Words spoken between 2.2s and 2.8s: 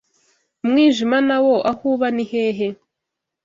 hehe?..